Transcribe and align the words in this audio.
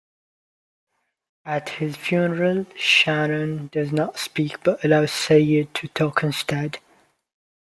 At 1.45 1.69
his 1.69 1.95
funeral, 1.95 2.65
Shannon 2.75 3.67
does 3.71 3.91
not 3.91 4.17
speak, 4.17 4.63
but 4.63 4.83
allows 4.83 5.11
Sayid 5.11 5.73
to 5.75 5.87
talk 5.89 6.23
instead. 6.23 6.79